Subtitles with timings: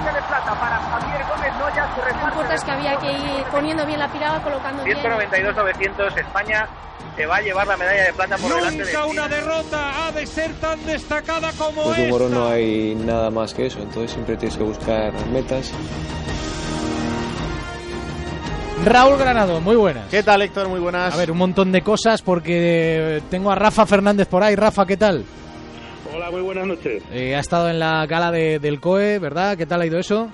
[0.00, 1.88] medalla de plata para Javier Gómez Noya.
[1.94, 4.98] Se Lo importante es que había que ir poniendo bien la pirada, colocando bien.
[4.98, 6.68] 192-900 España
[7.16, 10.12] se va a llevar la medalla de plata por delante de Nunca una derrota ha
[10.12, 12.28] de ser tan destacada como Pues esta.
[12.28, 15.72] no hay nada más que eso, entonces siempre tienes que buscar metas.
[18.84, 20.08] Raúl Granado, muy buenas.
[20.08, 20.68] ¿Qué tal, Héctor?
[20.68, 21.12] Muy buenas.
[21.12, 24.54] A ver, un montón de cosas porque tengo a Rafa Fernández por ahí.
[24.54, 25.24] Rafa, ¿qué tal?
[26.14, 27.02] Hola, muy buenas noches.
[27.12, 29.56] Eh, ha estado en la gala de- del COE, ¿verdad?
[29.56, 30.30] ¿Qué tal ha ido eso?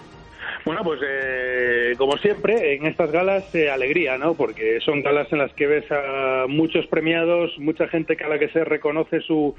[0.64, 4.34] Bueno, pues eh, como siempre, en estas galas eh, alegría, ¿no?
[4.34, 8.48] Porque son galas en las que ves a muchos premiados, mucha gente a la que
[8.48, 9.54] se reconoce su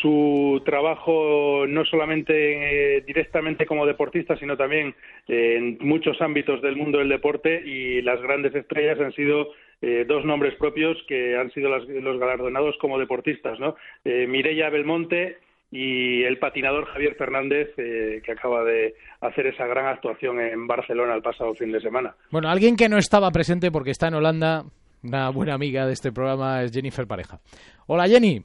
[0.00, 4.94] su trabajo no solamente eh, directamente como deportista, sino también
[5.28, 9.48] eh, en muchos ámbitos del mundo del deporte y las grandes estrellas han sido
[9.86, 13.76] eh, dos nombres propios que han sido las- los galardonados como deportistas, ¿no?
[14.04, 15.36] Eh, Mireia Belmonte
[15.70, 21.14] y el patinador Javier Fernández, eh, que acaba de hacer esa gran actuación en Barcelona
[21.14, 22.14] el pasado fin de semana.
[22.30, 24.64] Bueno, alguien que no estaba presente porque está en Holanda,
[25.02, 27.40] una buena amiga de este programa es Jennifer Pareja.
[27.86, 28.42] Hola Jenny,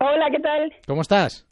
[0.00, 0.72] Hola, ¿qué tal?
[0.86, 1.47] ¿cómo estás?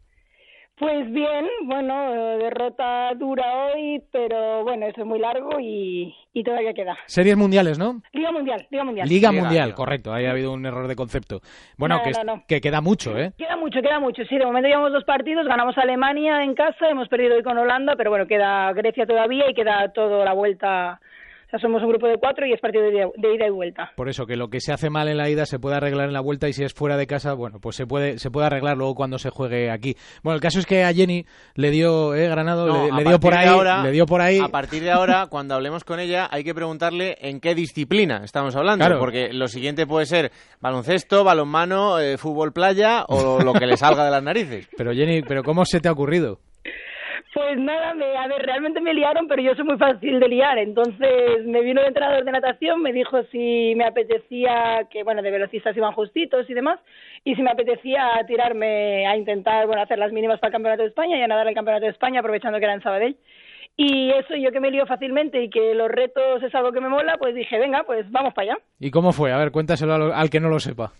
[0.78, 6.74] Pues bien, bueno, derrota dura hoy, pero bueno, eso es muy largo y, y todavía
[6.74, 6.98] queda.
[7.06, 8.02] Series mundiales, ¿no?
[8.12, 9.08] Liga Mundial, Liga Mundial.
[9.08, 11.41] Liga Liga, Mundial, correcto, ahí ha habido un error de concepto.
[11.78, 12.44] Bueno, No, que, no, no.
[12.47, 13.32] que queda mucho, ¿eh?
[13.38, 14.22] Queda mucho, queda mucho.
[14.27, 17.56] Sí, de momento llevamos dos partidos, ganamos a Alemania en casa, hemos perdido hoy con
[17.56, 21.00] Holanda, pero bueno, queda Grecia todavía y queda toda la vuelta.
[21.47, 23.50] O sea, somos un grupo de cuatro y es partido de, ida- de ida y
[23.50, 23.92] vuelta.
[23.94, 26.12] Por eso, que lo que se hace mal en la ida se puede arreglar en
[26.12, 28.77] la vuelta y si es fuera de casa, bueno, pues se puede, se puede arreglar
[28.77, 29.97] luego cuando se juegue aquí.
[30.25, 33.33] Bueno, el caso es que a Jenny le dio, eh, Granado, No, le, dio por
[33.34, 34.41] ahí, ahora- le dio por ahí.
[34.41, 38.56] A partir de ahora, cuando hablemos con ella, hay que preguntarle en qué disciplina estamos
[38.56, 38.84] hablando.
[38.84, 38.98] Claro.
[38.98, 44.05] Porque lo siguiente puede ser baloncesto, balonmano, eh, fútbol playa o lo que le salga
[44.05, 44.69] de las narices.
[44.77, 46.41] Pero Jenny, pero ¿cómo se te ha ocurrido?
[47.36, 50.56] Pues nada, me, a ver, realmente me liaron, pero yo soy muy fácil de liar.
[50.56, 55.30] Entonces me vino el entrenador de natación, me dijo si me apetecía, que bueno, de
[55.30, 56.80] velocistas iban justitos y demás,
[57.25, 60.88] y si me apetecía tirarme a intentar, bueno, hacer las mínimas para el Campeonato de
[60.88, 63.19] España y a nadar el Campeonato de España, aprovechando que era en Sabadell.
[63.76, 66.88] Y eso, yo que me lío fácilmente y que los retos es algo que me
[66.88, 68.62] mola, pues dije, venga, pues vamos para allá.
[68.80, 69.30] ¿Y cómo fue?
[69.30, 70.94] A ver, cuéntaselo al, al que no lo sepa.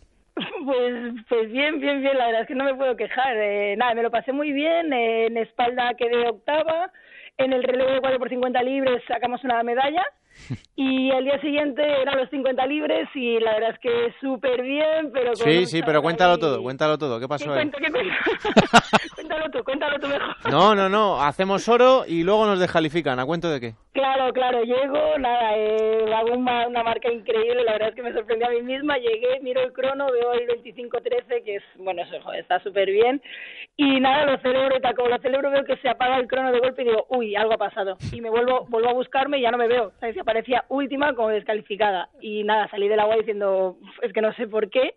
[0.67, 3.37] Pues, pues bien, bien, bien, la verdad es que no me puedo quejar.
[3.37, 6.91] Eh, nada, me lo pasé muy bien, eh, en espalda quedé octava,
[7.39, 10.05] en el relevo de 4 por 50 libres sacamos una medalla
[10.77, 15.11] y al día siguiente eran los 50 libres y la verdad es que súper bien,
[15.13, 15.33] pero...
[15.33, 17.21] con Sí, sí, pero cuéntalo todo, cuéntalo todo.
[17.21, 17.59] ¿Qué ¿Qué pasó ahí?
[17.59, 18.15] cuento, qué cuento?
[19.17, 20.51] cuéntalo tú, cuéntalo tú mejor.
[20.51, 21.21] No, no, no.
[21.21, 23.19] Hacemos oro y luego nos descalifican.
[23.19, 23.75] ¿A cuento de qué?
[23.97, 28.13] Claro, claro, llego, nada, eh, hago una, una marca increíble, la verdad es que me
[28.13, 32.21] sorprendí a mí misma, llegué, miro el crono, veo el 25-13, que es, bueno, eso,
[32.23, 33.23] joder, está súper bien,
[33.79, 36.53] y nada, lo celebro y tal, como lo celebro veo que se apaga el crono
[36.53, 39.43] de golpe y digo, uy, algo ha pasado, y me vuelvo, vuelvo a buscarme y
[39.43, 40.15] ya no me veo, ¿sabes?
[40.15, 44.49] Y aparecía última como descalificada, y nada, salí del agua diciendo, es que no sé
[44.49, 44.97] por qué,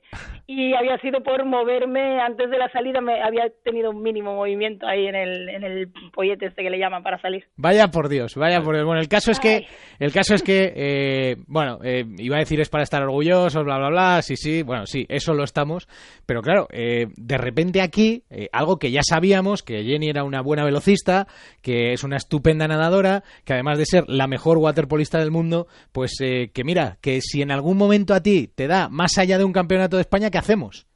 [0.51, 4.87] y había sido por moverme antes de la salida, me había tenido un mínimo movimiento
[4.87, 7.45] ahí en el, en el pollete este que le llaman para salir.
[7.55, 8.83] Vaya por Dios, vaya por Dios.
[8.83, 9.67] Bueno, el caso es que,
[9.99, 13.77] el caso es que, eh, bueno, eh, iba a decir es para estar orgullosos, bla,
[13.77, 15.87] bla, bla, sí, sí, bueno, sí, eso lo estamos,
[16.25, 20.41] pero claro, eh, de repente aquí, eh, algo que ya sabíamos, que Jenny era una
[20.41, 21.27] buena velocista,
[21.61, 26.19] que es una estupenda nadadora, que además de ser la mejor waterpolista del mundo, pues
[26.21, 29.43] eh, que mira, que si en algún momento a ti te da más allá de
[29.43, 30.87] un campeonato de España, ¿qué hacemos?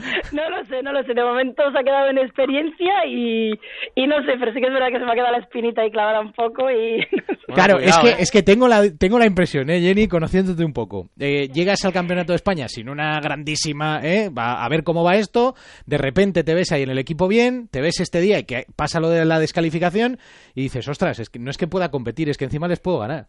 [0.00, 1.14] Pues no lo sé, no lo sé.
[1.14, 3.52] De momento se ha quedado en experiencia y,
[3.94, 5.82] y no sé, pero sí que es verdad que se me ha quedado la espinita
[5.82, 7.00] ahí clavada un poco y
[7.50, 8.16] Bueno, claro, cuidado, es que ¿eh?
[8.20, 11.08] es que tengo la tengo la impresión, eh, Jenny, conociéndote un poco.
[11.18, 15.16] Eh, llegas al campeonato de España sin una grandísima, eh, va a ver cómo va
[15.16, 15.54] esto.
[15.84, 18.66] De repente te ves ahí en el equipo bien, te ves este día y que
[18.76, 20.18] pasa lo de la descalificación
[20.54, 23.00] y dices, ostras, es que no es que pueda competir, es que encima les puedo
[23.00, 23.26] ganar.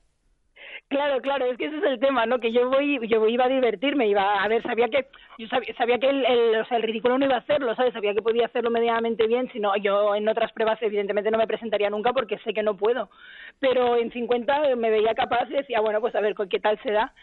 [0.91, 2.39] Claro, claro, es que ese es el tema, ¿no?
[2.39, 5.07] Que yo voy, yo iba a divertirme, iba a ver, sabía que,
[5.37, 7.93] yo sabía, sabía que el, el, o sea, el ridículo no iba a hacerlo, ¿sabes?
[7.93, 11.47] Sabía que podía hacerlo medianamente bien, si no, yo en otras pruebas evidentemente no me
[11.47, 13.09] presentaría nunca porque sé que no puedo,
[13.57, 16.91] pero en 50 me veía capaz y decía, bueno, pues a ver qué tal se
[16.91, 17.13] da.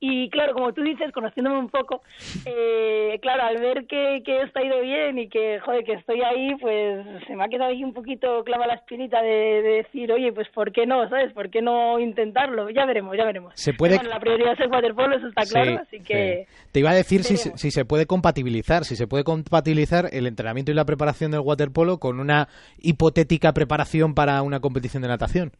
[0.00, 2.02] Y claro, como tú dices, conociéndome un poco,
[2.44, 6.20] eh, claro, al ver que, que esto ha ido bien y que, joder, que estoy
[6.20, 9.28] ahí, pues se me ha quedado ahí un poquito clava la espinita de,
[9.62, 11.08] de decir, oye, pues ¿por qué no?
[11.08, 11.32] ¿Sabes?
[11.32, 12.68] ¿Por qué no intentarlo?
[12.70, 13.52] Ya veremos, ya veremos.
[13.56, 16.46] Se puede- Bueno, la prioridad es el waterpolo, eso está claro, Sí, así que...
[16.48, 16.66] sí.
[16.72, 20.70] Te iba a decir si, si se puede compatibilizar, si se puede compatibilizar el entrenamiento
[20.70, 22.48] y la preparación del waterpolo con una
[22.78, 25.52] hipotética preparación para una competición de natación.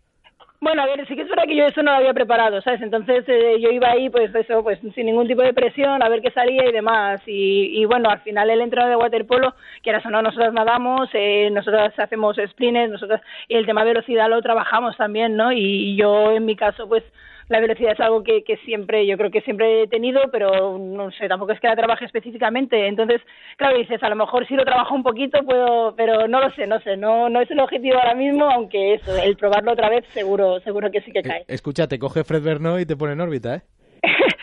[0.61, 2.81] Bueno, a ver, sí que es verdad que yo eso no lo había preparado, ¿sabes?
[2.81, 6.23] Entonces eh, yo iba ahí, pues eso, pues sin ningún tipo de presión, a ver
[6.23, 7.21] qué salía y demás.
[7.27, 11.51] Y, y bueno, al final el entrenador de waterpolo, que ahora no, nosotros nadamos, eh,
[11.53, 15.53] nosotros hacemos sprints, nosotros, y el tema velocidad lo trabajamos también, ¿no?
[15.53, 17.05] Y, y yo en mi caso, pues
[17.49, 21.11] la velocidad es algo que, que siempre, yo creo que siempre he tenido, pero no
[21.13, 22.87] sé, tampoco es que la trabaje específicamente.
[22.87, 23.21] Entonces,
[23.57, 26.67] claro, dices, a lo mejor si lo trabajo un poquito puedo, pero no lo sé,
[26.67, 30.05] no sé, no, no es el objetivo ahora mismo, aunque eso, el probarlo otra vez
[30.13, 31.41] seguro, seguro que sí que cae.
[31.41, 33.63] Eh, escucha, te coge Fred Bernot y te pone en órbita, ¿eh?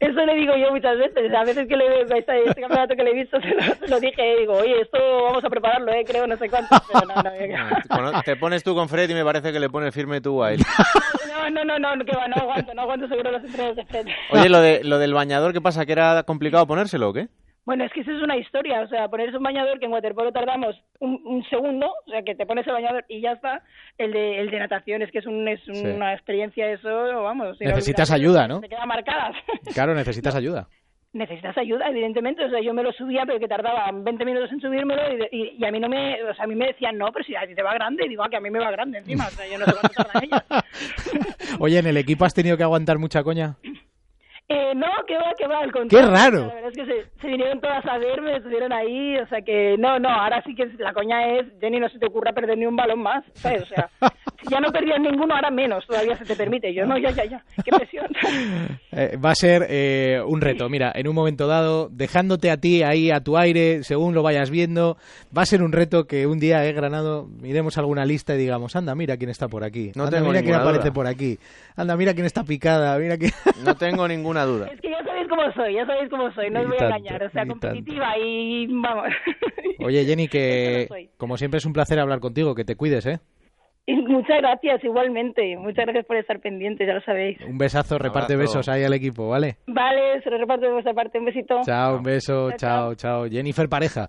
[0.00, 1.32] eso, le digo yo muchas veces.
[1.32, 4.00] A veces que le este, este campeonato que le he visto se lo, se lo
[4.00, 6.76] dije, digo, oye, esto vamos a prepararlo, eh, creo, no sé cuánto.
[6.92, 7.30] Pero no, no,
[7.90, 10.52] Bueno, te pones tú con Fred y me parece que le pones firme tú a
[10.52, 10.60] él.
[11.50, 14.06] no, no, no, no, que va, no aguanto, no aguanto seguro los entrenos de Fred.
[14.30, 15.86] Oye, lo, de, lo del bañador, ¿qué pasa?
[15.86, 17.28] ¿Que era complicado ponérselo o qué?
[17.66, 20.30] Bueno, es que eso es una historia, o sea, ponerse un bañador que en waterpolo
[20.32, 23.62] tardamos un, un segundo, o sea, que te pones el bañador y ya está.
[23.96, 25.72] El de, el de natación es que es, un, es Sí.
[25.86, 26.88] una experiencia, eso,
[27.22, 27.56] vamos.
[27.56, 28.60] si Necesitas ayuda, ¿no?
[28.60, 29.34] Se quedan marcadas.
[29.74, 30.68] Claro, necesitas ayuda.
[31.14, 32.44] Necesitas ayuda, evidentemente.
[32.44, 35.00] O sea, yo me lo subía, pero que tardaba 20 minutos en subírmelo
[35.30, 37.24] y, y, y a mí no me, o sea, a mí me decían, no, pero
[37.24, 38.98] si a ti te va grande, y digo, ah, que a mí me va grande
[38.98, 40.44] encima, o sea, yo no sé cuánto tardan ellas.
[41.60, 43.54] Oye, ¿en el equipo has tenido que aguantar mucha coña?
[44.54, 46.10] Eh, no, que va, que va, al contrario.
[46.10, 46.46] raro!
[46.46, 49.76] La verdad es que se, se vinieron todas a verme, estuvieron ahí, o sea que
[49.78, 52.66] no, no, ahora sí que la coña es, Jenny, no se te ocurra perder ni
[52.66, 53.62] un balón más, ¿sabes?
[53.62, 53.90] O sea,
[54.40, 56.72] si ya no perdías ninguno, ahora menos, todavía se te permite.
[56.72, 58.06] Yo no, ya, ya, ya, qué presión.
[58.96, 60.68] Eh, va a ser eh, un reto.
[60.68, 64.50] Mira, en un momento dado, dejándote a ti ahí a tu aire, según lo vayas
[64.50, 64.96] viendo,
[65.36, 68.76] va a ser un reto que un día, eh, Granado, miremos alguna lista y digamos,
[68.76, 69.90] anda, mira quién está por aquí.
[69.96, 70.94] No anda, tengo mira quién ninguna aparece duda.
[70.94, 71.38] por aquí.
[71.74, 73.32] Anda, mira quién está picada, mira quién...
[73.64, 74.68] No tengo ninguna duda.
[74.72, 76.98] Es que ya sabéis cómo soy, ya sabéis cómo soy, no os voy tanto, a
[76.98, 79.08] engañar, o sea, competitiva y vamos.
[79.80, 83.18] Oye, Jenny, que no como siempre es un placer hablar contigo, que te cuides, ¿eh?
[83.86, 87.38] Y muchas gracias, igualmente, muchas gracias por estar pendientes, ya lo sabéis.
[87.46, 88.58] Un besazo, reparte abrazo.
[88.58, 89.56] besos ahí al equipo, ¿vale?
[89.66, 91.60] Vale, se lo reparto de vuestra parte, un besito.
[91.66, 93.28] Chao, un beso, Chao, chao, chao.
[93.28, 94.08] Jennifer Pareja,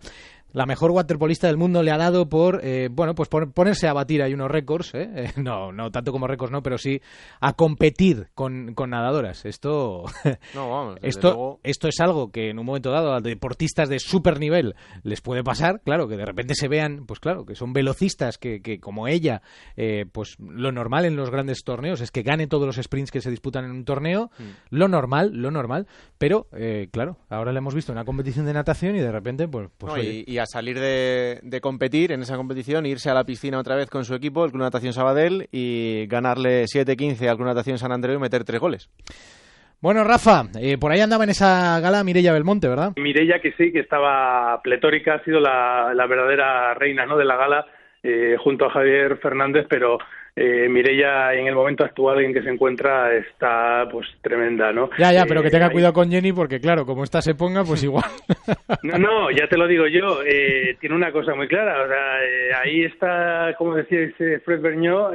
[0.56, 3.94] la mejor waterpolista del mundo le ha dado por, eh, bueno, pues por ponerse a
[3.94, 5.32] batir ahí unos récords, ¿eh?
[5.38, 7.00] No, no tanto como récords, no, pero sí
[7.42, 9.46] a competir con, con nadadoras.
[9.46, 10.06] Esto,
[10.56, 13.90] No, vamos, desde esto, luego- esto es algo que en un momento dado a deportistas
[13.90, 17.56] de super nivel les puede pasar, claro, que de repente se vean, pues claro, que
[17.56, 19.42] son velocistas que, que como ella,
[19.76, 23.22] eh, pues lo normal en los grandes torneos es que gane todos los sprints que
[23.22, 24.44] se disputan en un torneo, Mm.
[24.78, 25.88] lo normal, lo normal,
[26.18, 29.48] pero eh, claro, ahora le hemos visto en una competición de natación y de repente,
[29.48, 33.14] pues, pues No, oye, y, y salir de, de competir en esa competición, irse a
[33.14, 37.36] la piscina otra vez con su equipo, el Club Natación Sabadell, y ganarle 7-15 al
[37.36, 38.90] Club Natación San Andreu y meter tres goles.
[39.82, 42.94] Bueno, Rafa, eh, por ahí andaba en esa gala Mireia Belmonte, ¿verdad?
[42.96, 47.18] Mireia que sí, que estaba pletórica, ha sido la, la verdadera reina ¿no?
[47.18, 47.66] de la gala
[48.02, 50.00] eh, junto a Javier Fernández, pero
[50.36, 54.90] eh, Mireia en el momento actual en que se encuentra está pues tremenda, ¿no?
[54.98, 57.36] Ya, ya, pero que Eh, tenga ahí- cuidado con Jenny porque claro, como esta se
[57.36, 58.04] ponga, pues igual.
[58.84, 62.24] No, no, ya te lo digo yo, eh, tiene una cosa muy clara, o sea,
[62.24, 64.60] eh, ahí está, como decía ese Fred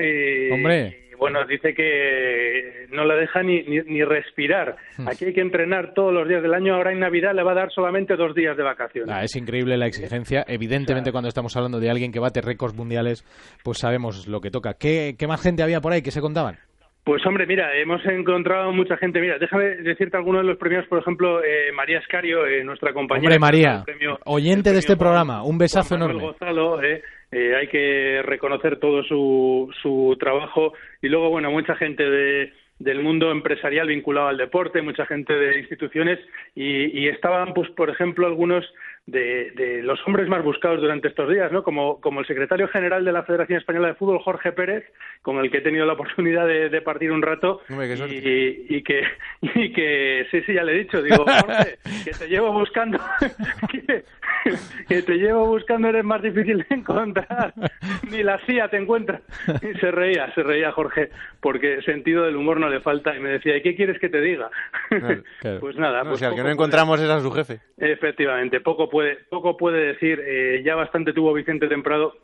[0.00, 0.96] eh, Hombre.
[1.20, 4.76] Bueno, dice que no la deja ni, ni, ni respirar.
[4.98, 5.06] Hmm.
[5.08, 7.54] Aquí hay que entrenar todos los días del año, ahora en Navidad le va a
[7.56, 9.14] dar solamente dos días de vacaciones.
[9.14, 10.44] Ah, es increíble la exigencia.
[10.48, 13.22] Evidentemente, cuando estamos hablando de alguien que bate récords mundiales,
[13.62, 14.74] pues sabemos lo que toca.
[14.74, 16.56] ¿Qué, qué más gente había por ahí que se contaban?
[17.02, 19.20] Pues hombre, mira, hemos encontrado mucha gente.
[19.20, 23.34] Mira, déjame decirte algunos de los premios, por ejemplo, eh, María Escario, eh, nuestra compañera.
[23.34, 26.22] Hombre, María, premio- oyente de este programa, un besazo Juan enorme.
[26.22, 30.72] Gonzalo, eh, eh, hay que reconocer todo su, su trabajo.
[31.02, 35.58] Y luego, bueno, mucha gente de, del mundo empresarial vinculado al deporte, mucha gente de
[35.58, 36.18] instituciones.
[36.54, 38.64] Y, y estaban, pues, por ejemplo, algunos
[39.06, 41.62] de, de los hombres más buscados durante estos días, ¿no?
[41.62, 44.84] Como, como el secretario general de la Federación Española de Fútbol, Jorge Pérez,
[45.22, 47.60] con el que he tenido la oportunidad de, de partir un rato.
[47.68, 49.02] Hombre, y, y que,
[49.42, 52.98] y que, sí, sí, ya le he dicho, digo, Jorge, que te llevo buscando,
[53.70, 54.04] que,
[54.88, 57.52] que te llevo buscando, eres más difícil de encontrar,
[58.10, 59.20] ni la CIA te encuentra.
[59.62, 63.30] Y se reía, se reía Jorge, porque sentido del humor no le falta, y me
[63.30, 64.50] decía, ¿y qué quieres que te diga?
[64.88, 65.60] Claro, claro.
[65.60, 67.60] Pues nada, No, pues si al que no encontramos es a su jefe.
[67.78, 70.20] Efectivamente, poco puede, poco puede decir.
[70.24, 72.14] eh, ya bastante tuvo Vicente Temprado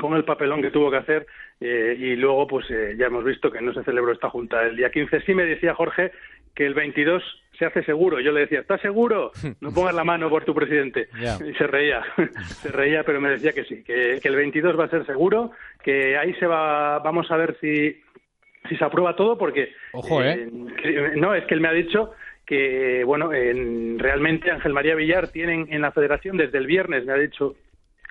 [0.00, 1.26] con el papelón que tuvo que hacer
[1.60, 4.76] eh, y luego pues eh, ya hemos visto que no se celebró esta junta el
[4.76, 5.20] día 15.
[5.22, 6.12] Sí me decía Jorge
[6.54, 7.22] que el 22
[7.58, 8.20] se hace seguro.
[8.20, 9.32] Yo le decía, ¿estás seguro?
[9.60, 11.08] No pongas la mano por tu presidente.
[11.46, 12.02] Y se reía,
[12.62, 15.52] se reía, pero me decía que sí, que, que el 22 va a ser seguro,
[15.82, 18.00] que ahí se va, vamos a ver si,
[18.68, 19.72] si se aprueba todo, porque...
[19.92, 20.48] Ojo, ¿eh?
[20.82, 22.12] que- no, es que él me ha dicho
[22.48, 27.12] que, bueno, en- realmente Ángel María Villar tienen en la federación desde el viernes, me
[27.12, 27.54] ha dicho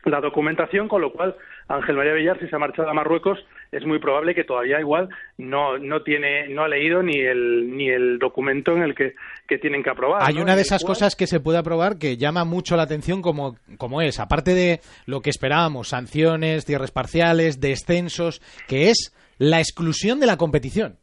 [0.05, 1.35] la documentación, con lo cual
[1.67, 3.39] Ángel María Villar, si se ha marchado a Marruecos,
[3.73, 7.89] es muy probable que todavía igual no, no tiene, no ha leído ni el, ni
[7.89, 9.15] el documento en el que,
[9.47, 10.21] que tienen que aprobar.
[10.25, 10.43] Hay ¿no?
[10.43, 13.57] una de esas cual- cosas que se puede aprobar que llama mucho la atención como,
[13.77, 20.21] como es, aparte de lo que esperábamos, sanciones, cierres parciales, descensos, que es la exclusión
[20.21, 20.95] de la competición.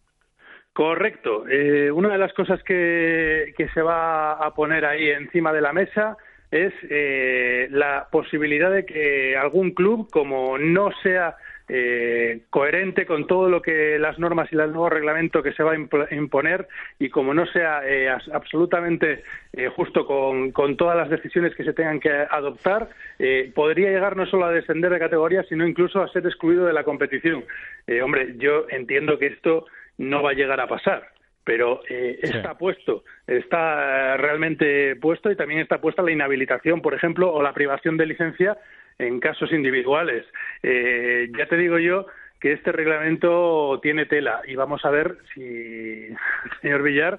[0.75, 1.49] Correcto.
[1.49, 5.73] Eh, una de las cosas que, que se va a poner ahí encima de la
[5.73, 6.17] mesa
[6.51, 11.37] es eh, la posibilidad de que algún club, como no sea
[11.69, 15.73] eh, coherente con todo lo que las normas y el nuevo reglamento que se va
[15.73, 16.67] a imponer
[16.99, 21.73] y como no sea eh, absolutamente eh, justo con, con todas las decisiones que se
[21.73, 22.89] tengan que adoptar,
[23.19, 26.73] eh, podría llegar no solo a descender de categoría, sino incluso a ser excluido de
[26.73, 27.45] la competición.
[27.87, 29.67] Eh, hombre, yo entiendo que esto
[29.99, 31.09] no va a llegar a pasar,
[31.45, 32.37] pero eh, Sí.
[32.37, 37.43] está puesto, está eh, realmente puesto y también está puesta la inhabilitación, por ejemplo, o
[37.43, 38.57] la privación de licencia
[38.99, 40.25] en casos individuales.
[40.63, 42.07] Eh, ya te digo yo
[42.41, 46.17] que este reglamento tiene tela y vamos a ver si el
[46.61, 47.19] señor Villar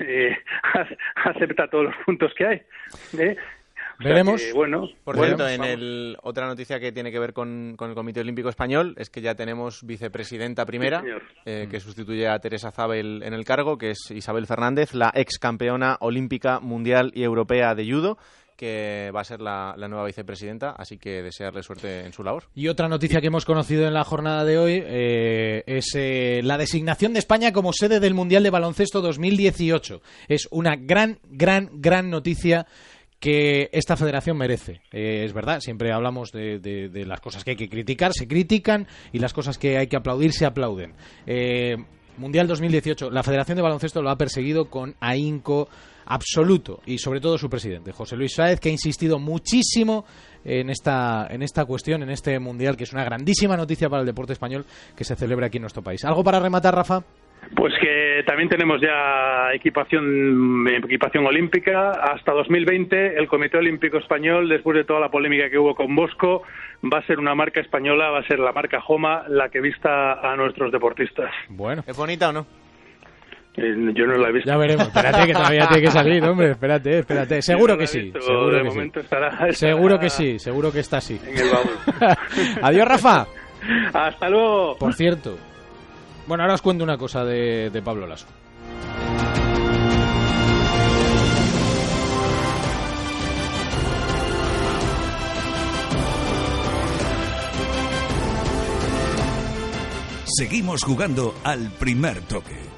[0.00, 0.36] eh,
[1.24, 2.62] acepta todos los puntos que hay.
[3.98, 4.42] O sea Veremos.
[4.42, 7.88] que, bueno, Por bueno, cierto, en el, otra noticia que tiene que ver con, con
[7.88, 11.02] el Comité Olímpico Español es que ya tenemos vicepresidenta primera,
[11.44, 15.38] eh, que sustituye a Teresa Zabel en el cargo, que es Isabel Fernández, la ex
[15.38, 18.18] campeona olímpica, mundial y europea de judo,
[18.56, 22.44] que va a ser la, la nueva vicepresidenta, así que desearle suerte en su labor.
[22.54, 26.58] Y otra noticia que hemos conocido en la jornada de hoy eh, es eh, la
[26.58, 30.00] designación de España como sede del Mundial de Baloncesto 2018.
[30.28, 32.66] Es una gran, gran, gran noticia
[33.20, 34.82] que esta federación merece.
[34.92, 38.86] Eh, es verdad, siempre hablamos de, de- las cosas que hay que criticar, se critican,
[39.12, 40.94] y las cosas que hay que aplaudir, se aplauden.
[41.26, 41.76] Eh,
[42.18, 45.68] Mundial 2018, la Federación de Baloncesto lo ha perseguido con ahínco
[46.06, 50.04] absoluto y sobre todo su presidente, José Luis Sáez, que ha insistido muchísimo
[50.44, 54.06] en esta, en esta cuestión, en este Mundial, que es una grandísima noticia para el
[54.06, 56.04] deporte español que se celebra aquí en nuestro país.
[56.04, 57.02] ¿Algo para rematar, Rafa?
[57.54, 61.90] Pues que también tenemos ya equipación, equipación olímpica.
[61.90, 66.42] Hasta 2020 el Comité Olímpico Español, después de toda la polémica que hubo con Bosco,
[66.92, 70.14] va a ser una marca española, va a ser la marca Joma la que vista
[70.14, 71.30] a nuestros deportistas.
[71.48, 71.82] Bueno.
[71.86, 72.46] ¿Es bonita o no?
[73.56, 74.50] Eh, Yo no la he visto.
[74.50, 77.42] Ya veremos, espérate que todavía tiene que salir, hombre, espérate, espérate.
[77.42, 78.76] Seguro no que sí, visto, seguro de que sí.
[78.76, 81.18] momento estará, estará Seguro que sí, seguro que está así.
[81.26, 82.16] En el baúl.
[82.62, 83.26] Adiós, Rafa.
[83.94, 84.76] Hasta luego.
[84.78, 85.36] Por cierto,
[86.26, 88.26] bueno, ahora os cuento una cosa de, de Pablo Lasso.
[100.38, 102.75] Seguimos jugando al primer toque.